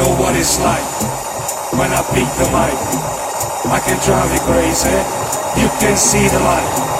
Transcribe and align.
know 0.00 0.16
what 0.16 0.34
it's 0.34 0.58
like 0.60 0.88
when 1.76 1.90
I 1.92 2.00
beat 2.14 2.32
the 2.40 2.48
mic. 2.56 2.78
I 3.68 3.80
can 3.84 4.00
drive 4.00 4.32
you 4.32 4.40
crazy. 4.48 4.96
You 5.60 5.68
can 5.78 5.96
see 5.96 6.26
the 6.28 6.40
light. 6.40 6.99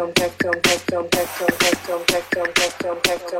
Everything 0.00 0.40
in 3.32 3.39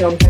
in 0.00 0.29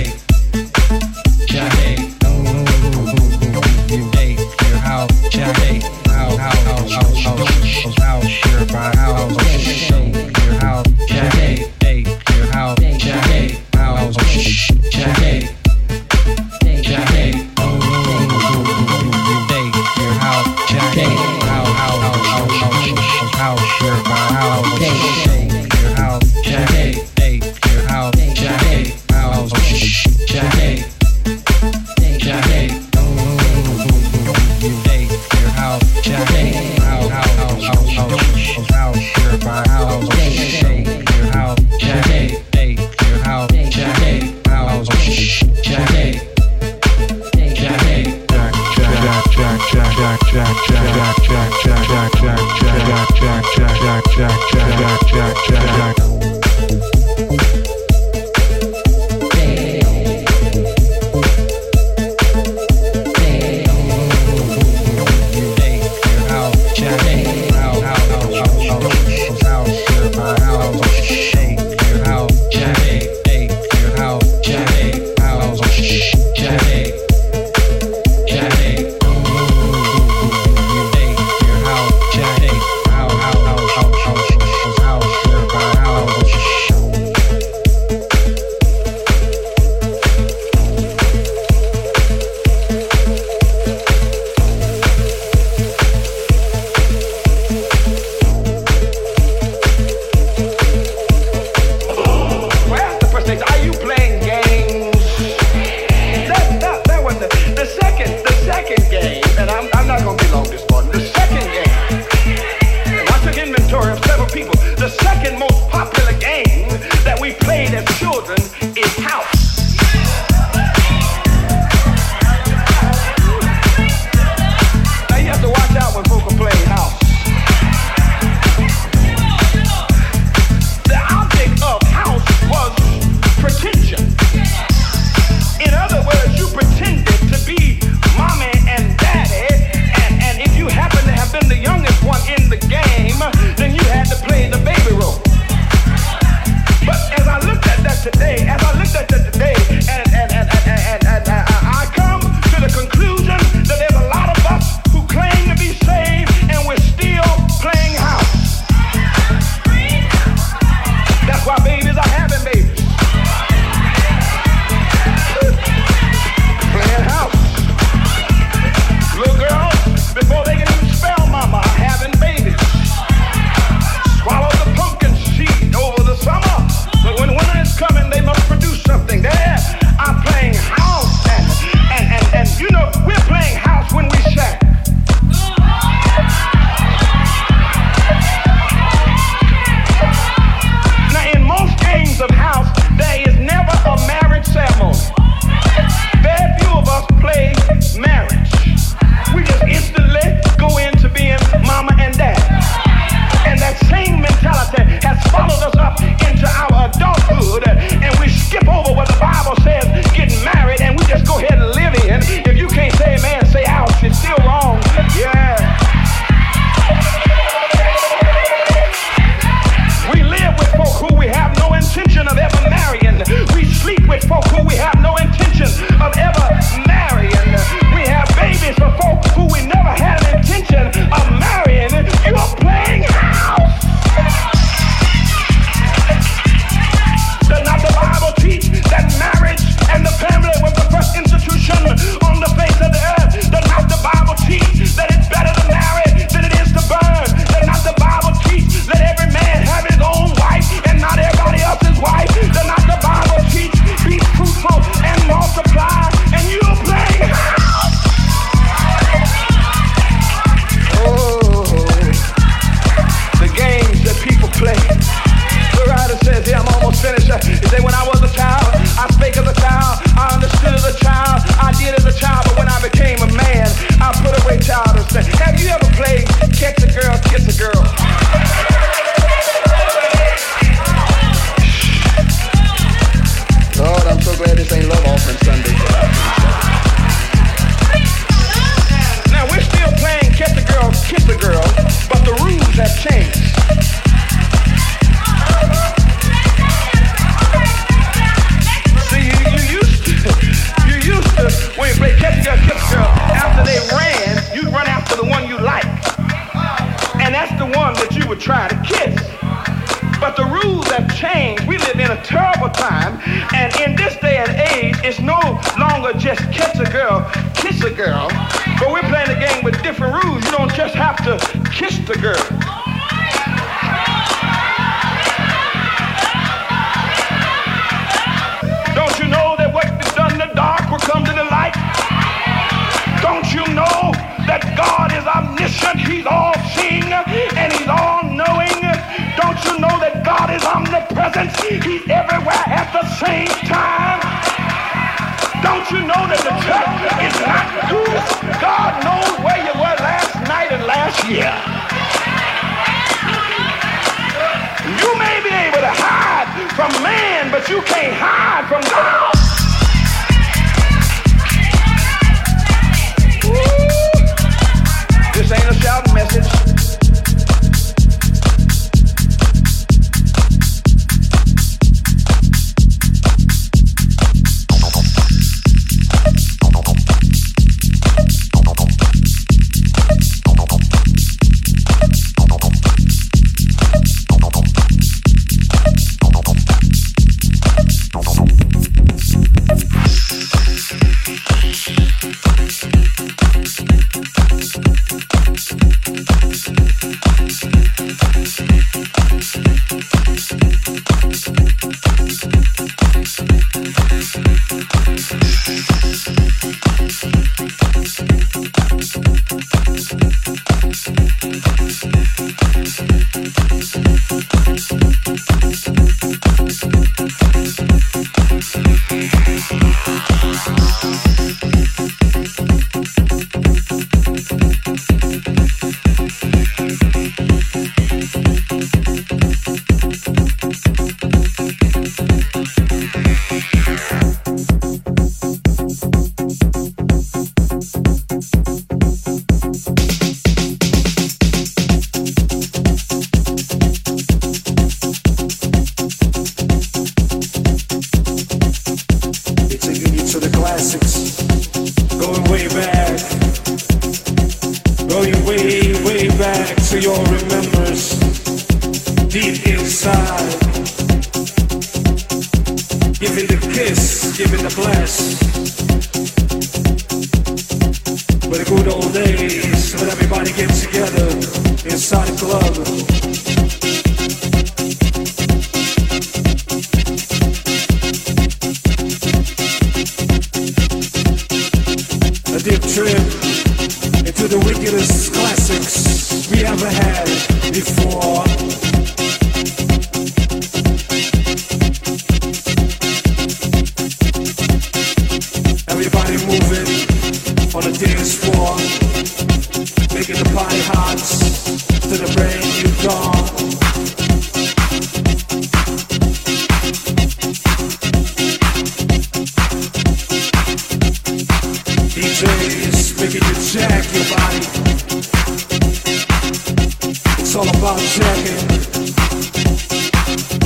It's 517.39 517.55
all 517.55 517.67
about 517.67 517.99
checking, 517.99 518.67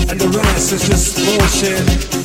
And 0.10 0.20
the 0.20 0.28
rest 0.38 0.74
is 0.74 0.88
just 0.88 1.16
bullshit. 1.18 2.25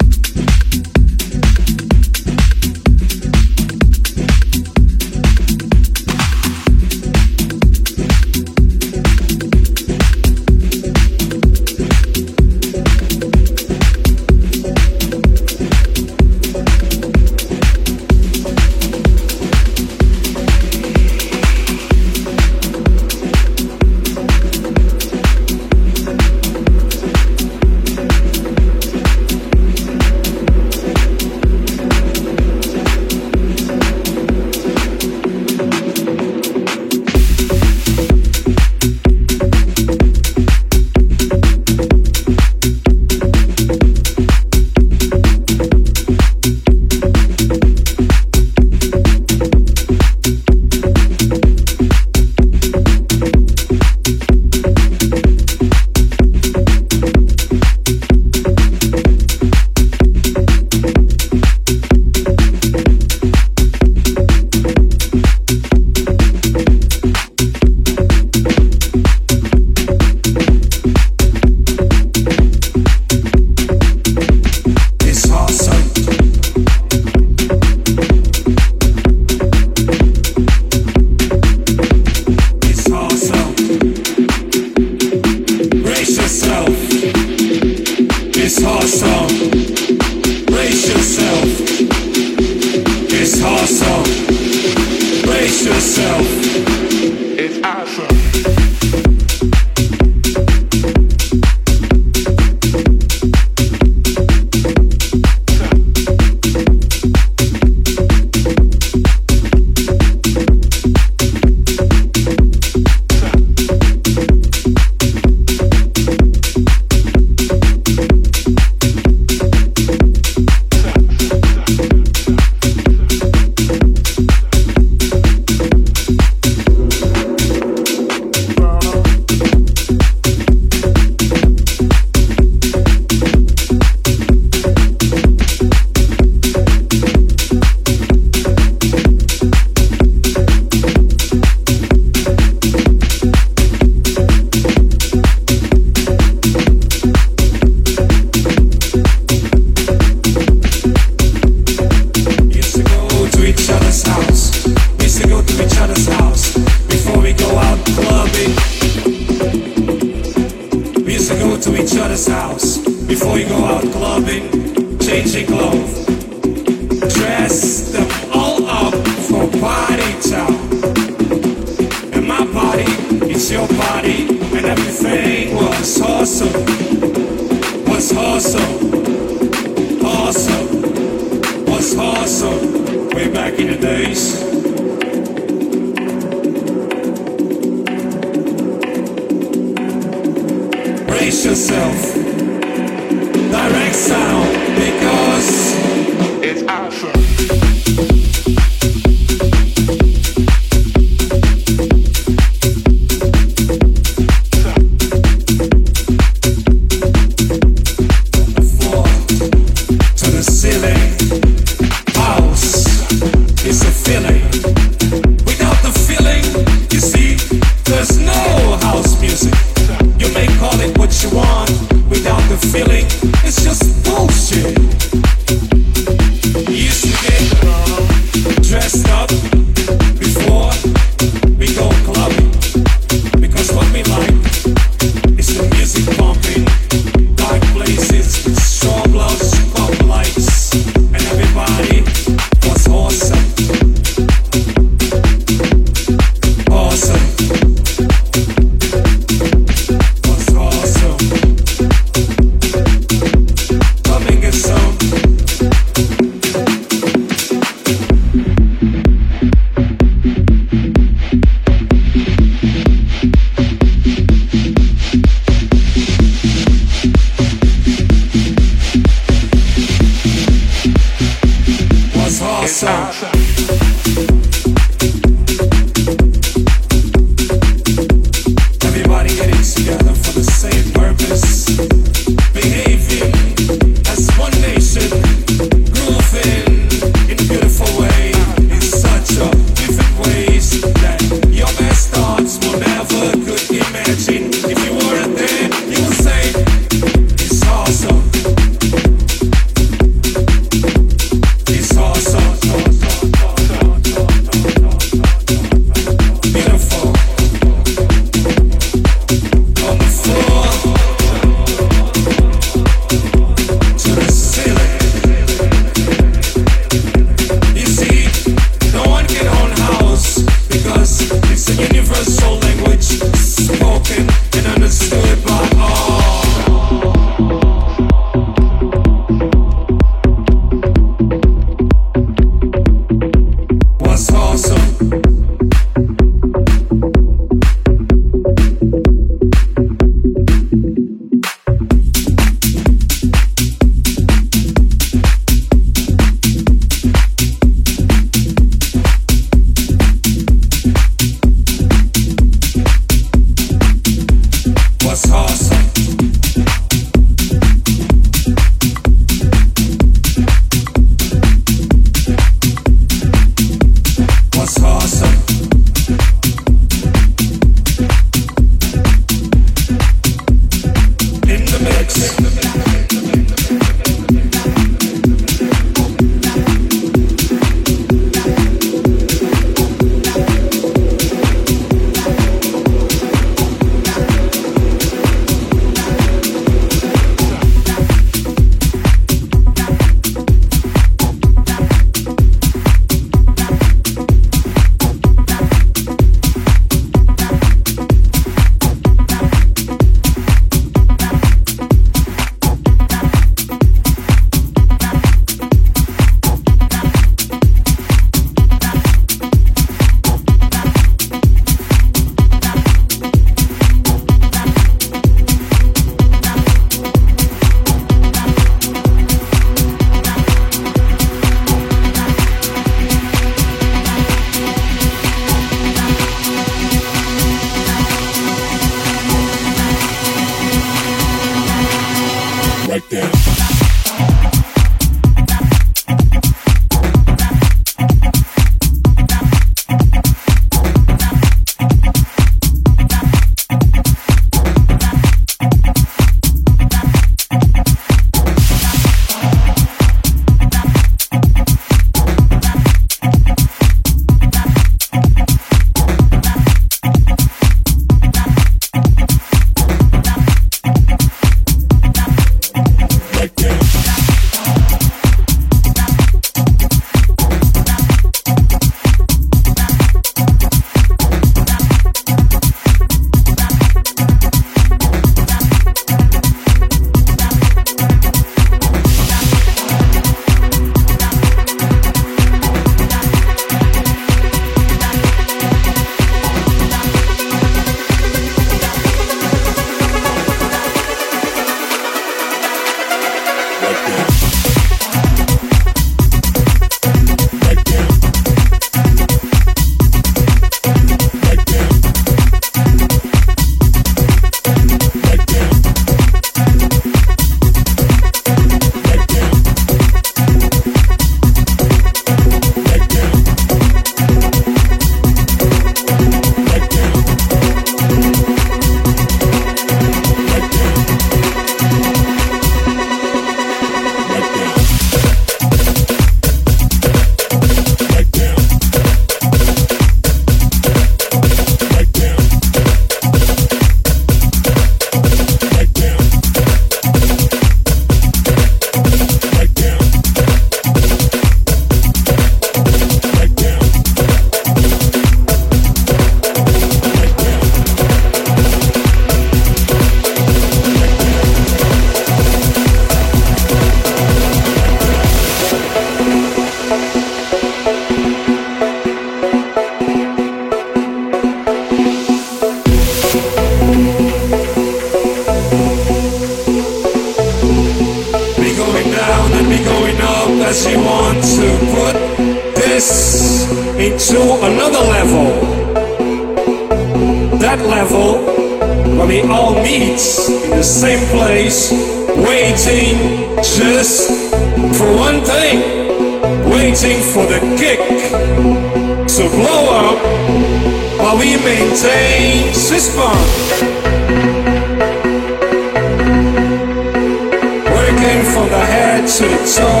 The 599.39 599.47
head 599.47 600.00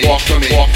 see 0.00 0.68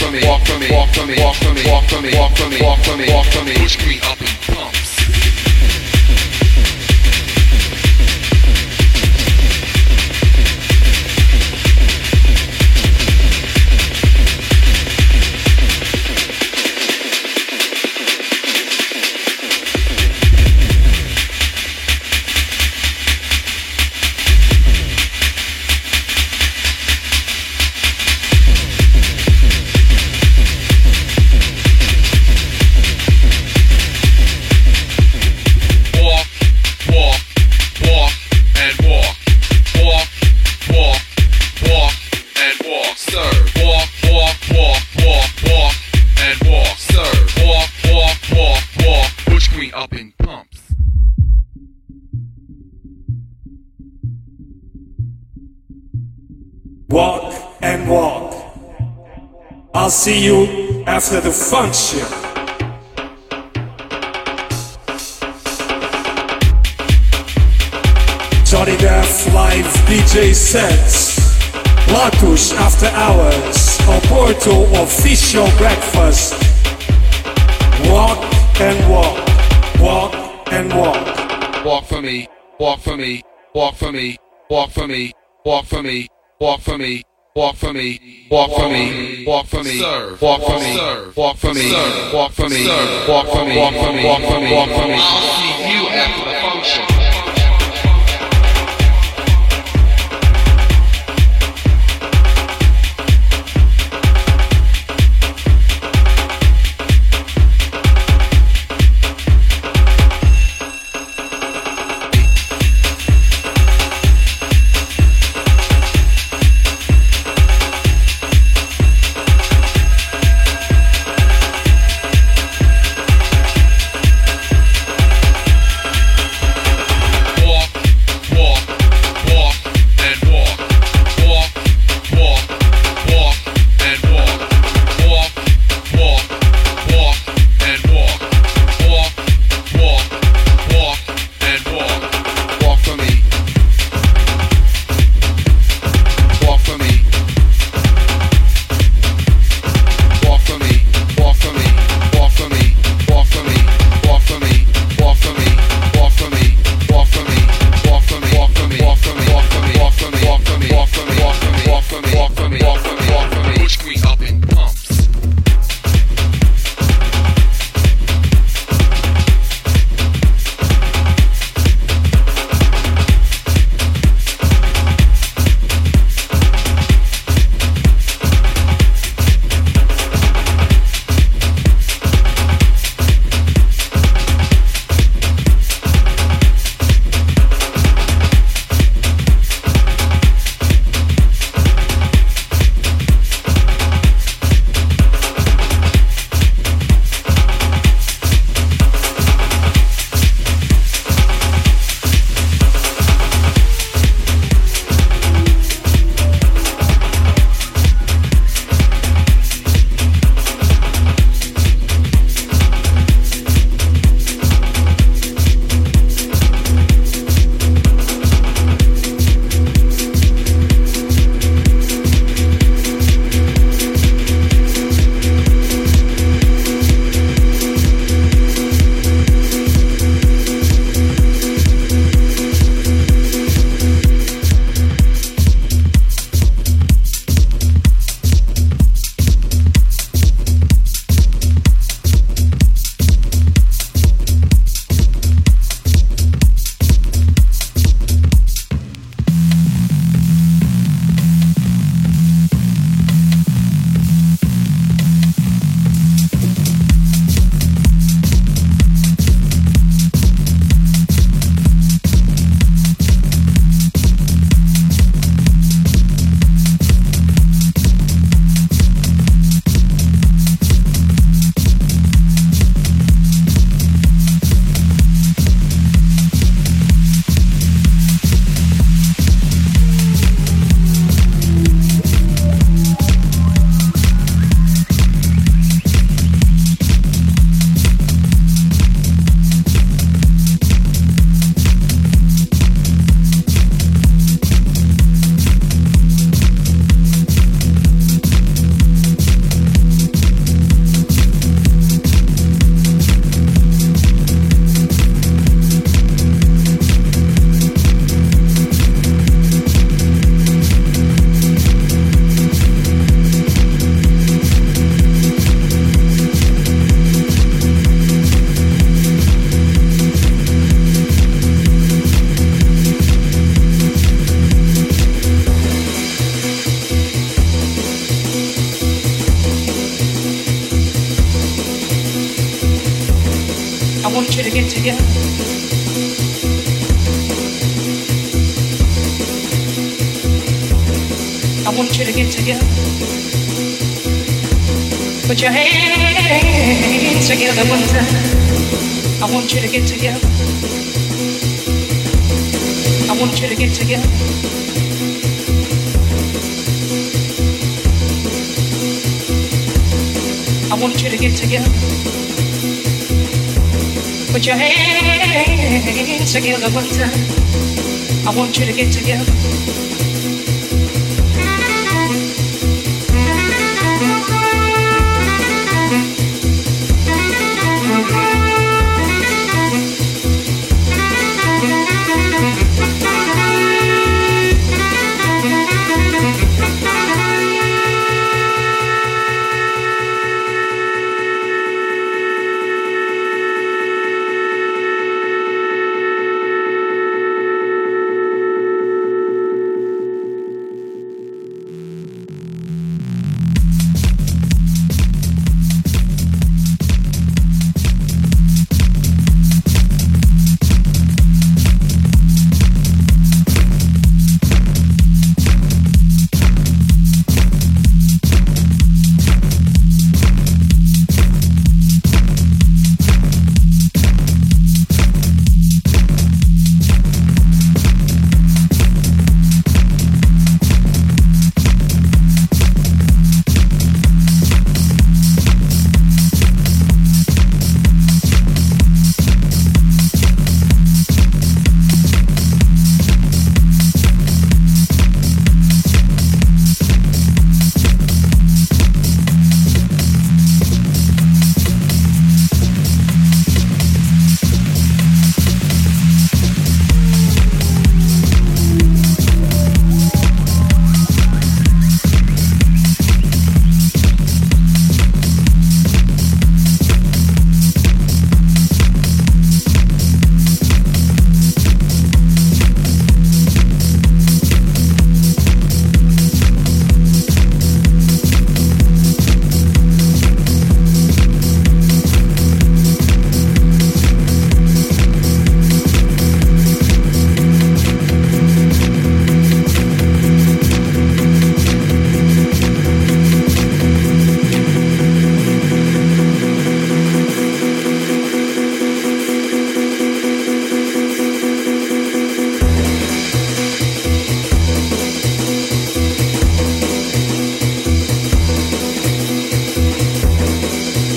for 85.82 85.88
me. 85.88 86.08
Walk 86.40 86.60
for 86.60 86.78
me. 86.78 87.02
Walk 87.34 87.56
for 87.56 87.72
me, 87.72 88.28
walk 88.30 88.50
for 88.50 88.68
me, 88.68 89.24
walk 89.26 89.46
for 89.46 89.64
me, 89.64 89.80
walk 90.20 90.42
for 90.42 90.60
me, 90.60 90.82
walk 91.16 91.38
for 91.38 91.54
me, 91.54 91.72
walk 92.12 92.32
for 92.32 92.46
me, 92.50 92.68
walk 93.08 93.26
for 93.26 93.46
me, 93.46 93.56
walk 93.56 93.72
for 93.72 93.90
me, 93.90 94.04
walk 94.04 94.20
for 94.20 94.38
me, 94.38 94.52
walk 94.52 94.68
for 94.68 94.86
me. 94.86 94.98
I'll 95.00 95.22
see 95.38 95.72
you 95.72 95.88
after 95.88 96.24
the 96.28 96.34
function. 96.42 96.91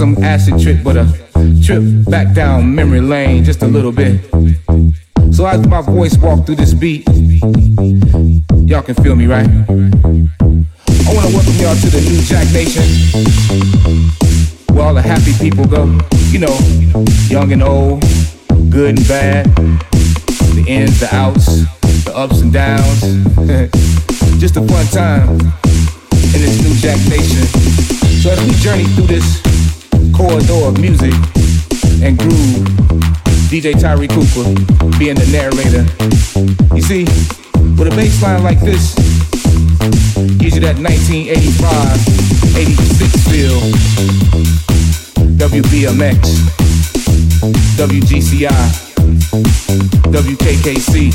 some 0.00 0.16
acid 0.24 0.58
trip, 0.58 0.78
but 0.82 0.96
a 0.96 1.04
trip 1.62 1.82
back 2.08 2.32
down 2.32 2.74
memory 2.74 3.02
lane 3.02 3.44
just 3.44 3.60
a 3.62 3.66
little 3.66 3.92
bit. 3.92 4.18
So 5.30 5.44
as 5.44 5.66
my 5.66 5.82
voice 5.82 6.16
walk 6.16 6.46
through 6.46 6.54
this 6.54 6.72
beat, 6.72 7.06
y'all 8.64 8.80
can 8.80 8.94
feel 8.94 9.14
me, 9.14 9.26
right? 9.26 9.46
I 9.46 11.10
wanna 11.12 11.28
welcome 11.36 11.52
y'all 11.60 11.76
to 11.76 11.90
the 11.92 12.00
new 12.08 12.22
Jack 12.22 12.50
Nation. 12.50 12.82
Where 14.74 14.86
all 14.86 14.94
the 14.94 15.02
happy 15.02 15.34
people 15.38 15.66
go. 15.66 15.84
You 16.30 16.38
know, 16.38 16.58
young 17.28 17.52
and 17.52 17.62
old, 17.62 18.00
good 18.70 18.96
and 18.96 19.06
bad. 19.06 19.54
The 20.54 20.64
ins, 20.66 20.98
the 21.00 21.14
outs, 21.14 21.66
the 22.06 22.12
ups 22.16 22.40
and 22.40 22.50
downs. 22.50 23.00
Just 24.40 24.56
a 24.56 24.62
fun 24.62 24.86
time 24.86 25.28
in 25.28 26.40
this 26.40 26.62
new 26.62 26.74
Jack 26.76 26.96
Nation. 27.10 27.44
So 28.22 28.30
as 28.30 28.40
we 28.46 28.54
journey 28.54 28.84
through 28.84 29.08
this 29.08 29.49
corridor 30.20 30.68
of 30.68 30.78
music 30.78 31.14
and 32.04 32.18
groove, 32.18 32.60
DJ 33.48 33.72
Tyree 33.80 34.06
Cooper 34.06 34.44
being 34.98 35.16
the 35.16 35.24
narrator. 35.32 35.88
You 36.76 36.82
see, 36.82 37.04
with 37.78 37.88
a 37.88 37.96
bass 37.96 38.22
line 38.22 38.42
like 38.42 38.60
this, 38.60 38.94
gives 40.36 40.56
you 40.56 40.60
that 40.60 40.76
1985, 40.76 41.96
86 42.54 43.28
feel. 43.32 43.60
WBMX, 45.40 46.20
WGCI, 47.80 48.68
WKKC, 50.12 51.12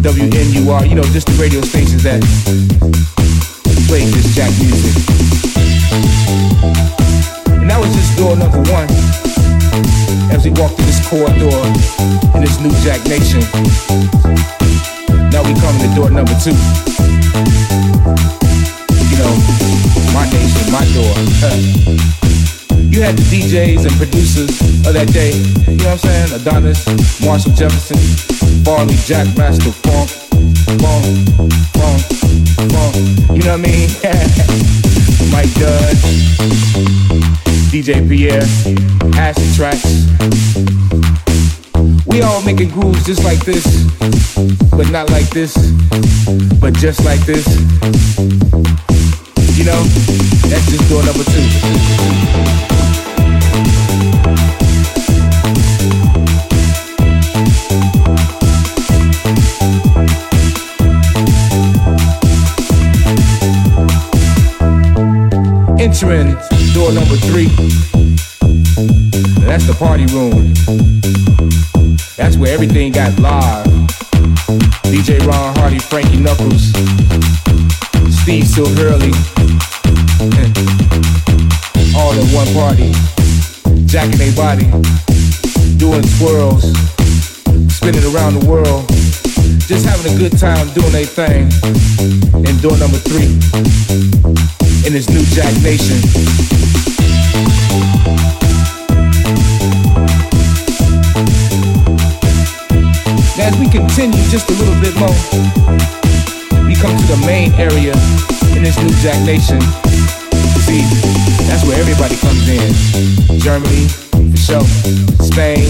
WNUR, 0.00 0.88
you 0.88 0.94
know, 0.94 1.02
just 1.10 1.26
the 1.26 1.36
radio 1.42 1.60
stations 1.62 2.04
that 2.04 2.22
play 3.88 4.04
this 4.04 4.32
jack 4.36 4.52
music. 4.62 5.16
That 7.68 7.78
was 7.80 7.92
just 7.94 8.16
door 8.16 8.36
number 8.36 8.62
one 8.70 8.88
as 10.30 10.44
we 10.44 10.50
walk 10.54 10.72
through 10.76 10.86
this 10.86 11.02
corridor 11.08 11.50
in 12.34 12.40
this 12.40 12.58
new 12.60 12.72
Jack 12.86 13.02
Nation. 13.10 13.42
Now 15.30 15.42
we 15.42 15.52
come 15.60 15.76
to 15.82 15.88
door 15.94 16.10
number 16.10 16.34
two. 16.40 16.56
You 19.10 19.16
know, 19.18 19.34
my 20.14 20.24
nation, 20.30 20.66
my 20.72 20.86
door. 20.94 21.12
you 22.88 23.02
had 23.02 23.16
the 23.18 23.26
DJs 23.28 23.84
and 23.84 23.94
producers 23.98 24.56
of 24.86 24.94
that 24.94 25.12
day. 25.12 25.36
You 25.68 25.76
know 25.84 25.92
what 25.92 26.04
I'm 26.04 26.30
saying? 26.30 26.32
Adonis, 26.40 26.80
Marshall 27.20 27.52
Jefferson, 27.52 27.98
Farley, 28.64 28.96
Jack 29.04 29.26
Master, 29.36 29.72
Funk, 29.84 30.08
Funk, 30.80 31.04
Funk, 31.76 32.00
Funk. 32.72 32.94
You 33.36 33.42
know 33.44 33.58
what 33.58 33.60
I 33.60 33.68
mean? 33.68 33.90
Mike 35.32 35.52
Judge, 35.58 36.00
DJ 37.76 38.08
Pierre, 38.08 38.40
Acid 39.18 39.54
Tracks. 39.54 39.84
We 42.06 42.22
all 42.22 42.40
making 42.42 42.70
grooves 42.70 43.04
just 43.04 43.22
like 43.22 43.44
this, 43.44 43.84
but 44.70 44.88
not 44.90 45.10
like 45.10 45.28
this, 45.28 45.54
but 46.58 46.72
just 46.72 47.04
like 47.04 47.20
this. 47.26 47.46
You 49.58 49.64
know, 49.64 49.82
that's 50.48 50.64
just 50.70 50.88
door 50.88 51.04
number 51.04 51.22
two. 51.22 51.44
Entering 65.78 66.55
door 66.76 66.92
number 66.92 67.16
three. 67.16 67.48
That's 69.48 69.64
the 69.64 69.74
party 69.78 70.04
room. 70.12 70.52
That's 72.18 72.36
where 72.36 72.52
everything 72.52 72.92
got 72.92 73.18
live. 73.18 73.64
DJ 74.92 75.18
Ron 75.26 75.56
Hardy, 75.56 75.78
Frankie 75.78 76.20
Knuckles, 76.20 76.68
Steve 78.20 78.46
Silk 78.46 78.68
Hurley. 78.76 79.08
All 81.96 82.12
in 82.12 82.28
one 82.36 82.52
party. 82.52 82.92
Jacking 83.86 84.18
their 84.18 84.34
body. 84.36 84.68
Doing 85.78 86.02
twirls. 86.20 86.76
Spinning 87.72 88.04
around 88.12 88.34
the 88.36 88.44
world. 88.46 88.86
Just 89.64 89.86
having 89.86 90.12
a 90.12 90.16
good 90.18 90.38
time 90.38 90.68
doing 90.74 90.92
their 90.92 91.06
thing. 91.06 91.50
And 92.44 92.60
door 92.60 92.76
number 92.76 92.98
three. 92.98 93.32
In 94.86 94.92
this 94.92 95.10
new 95.10 95.24
Jack 95.34 95.52
Nation. 95.62 95.96
Now 103.36 103.48
as 103.48 103.58
we 103.58 103.68
continue 103.68 104.22
just 104.30 104.48
a 104.48 104.52
little 104.52 104.80
bit 104.80 104.94
more, 104.94 105.10
we 106.68 106.76
come 106.76 106.96
to 106.96 107.06
the 107.10 107.20
main 107.26 107.52
area 107.54 107.94
in 108.54 108.62
this 108.62 108.78
new 108.78 108.94
Jack 109.02 109.18
Nation. 109.26 109.60
See, 110.62 110.82
that's 111.48 111.66
where 111.66 111.80
everybody 111.80 112.14
comes 112.18 112.46
in. 112.46 113.40
Germany, 113.40 113.88
for 114.30 114.36
sure. 114.36 114.64
Spain, 115.18 115.66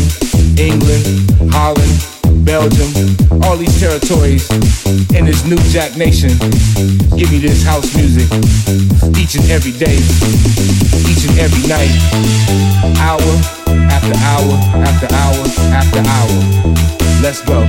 England, 0.59 1.07
Holland, 1.55 2.16
Belgium, 2.47 2.95
all 3.43 3.57
these 3.57 3.79
territories 3.81 4.49
in 5.13 5.25
this 5.27 5.45
new 5.45 5.57
Jack 5.75 5.97
Nation 5.97 6.31
give 7.19 7.29
me 7.33 7.39
this 7.39 7.65
house 7.65 7.93
music 7.97 8.31
each 9.19 9.35
and 9.35 9.51
every 9.51 9.73
day, 9.73 9.99
each 11.11 11.27
and 11.27 11.37
every 11.41 11.67
night, 11.67 11.91
hour 13.03 13.21
after 13.91 14.15
hour 14.31 14.55
after 14.87 15.13
hour 15.13 15.43
after 15.75 16.01
hour. 16.07 16.39
Let's 17.21 17.43
go. 17.43 17.67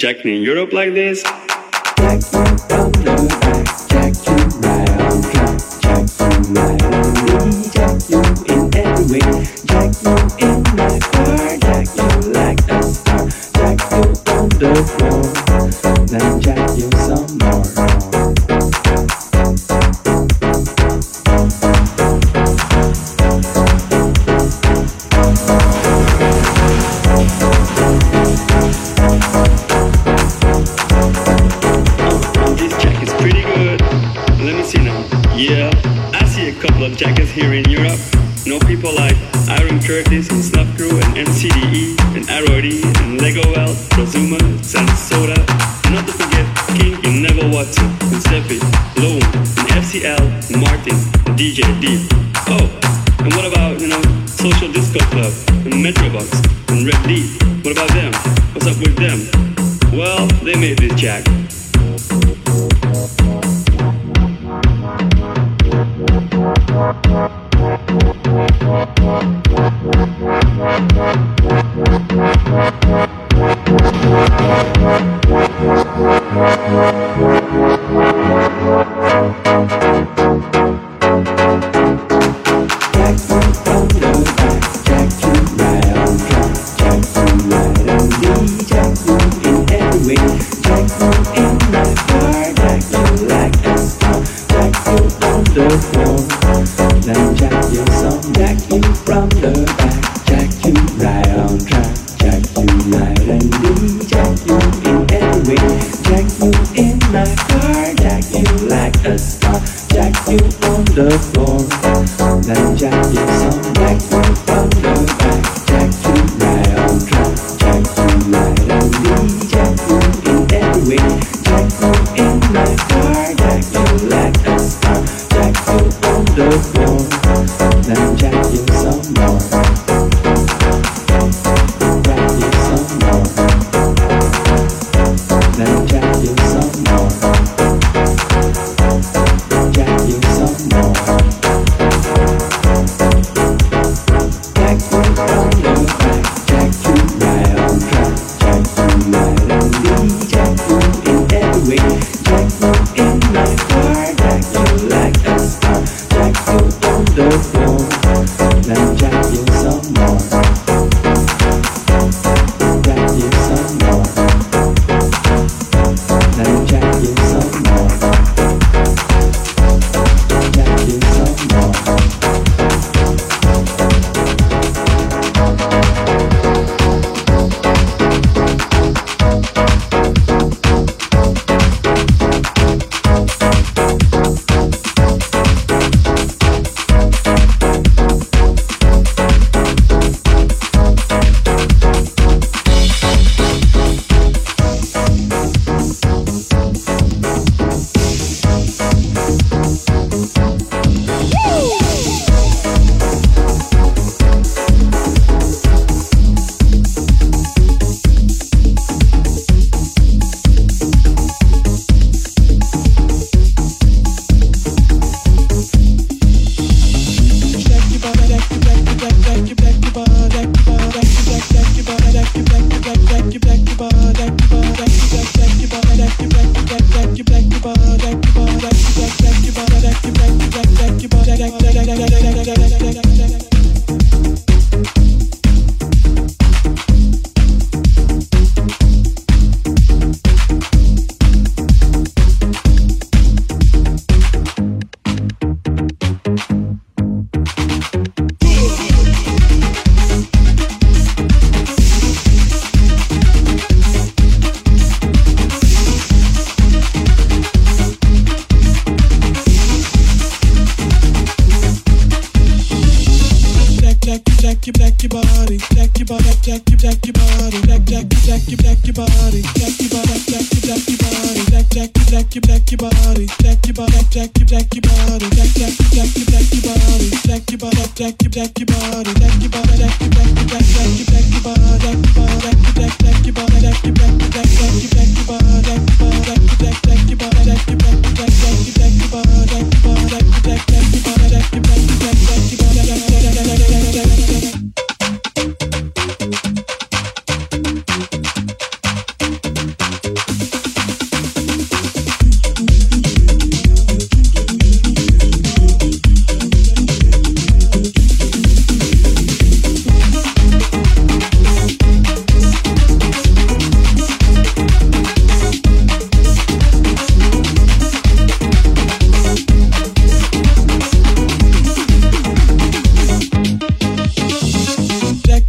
reject 0.00 0.24
me 0.24 0.34
in 0.34 0.42
Europe 0.42 0.72
like 0.72 0.94
this. 0.94 1.22
with 58.80 58.96
them. 58.96 59.28
Well, 59.92 60.26
they 60.42 60.54
made 60.54 60.78
this 60.78 60.98
jack. 60.98 61.39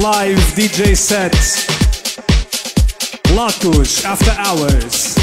Live 0.00 0.38
DJ 0.54 0.96
sets. 0.96 1.66
Lottus 3.34 4.04
after 4.04 4.30
hours. 4.38 5.16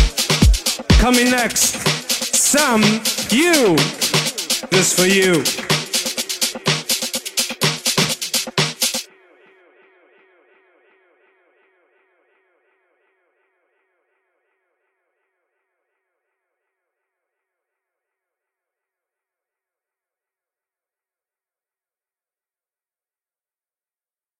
Coming 1.00 1.32
next, 1.32 1.76
Sam, 2.36 2.82
you. 3.30 3.78
This 4.70 4.94
for 4.94 5.06
you. 5.06 5.65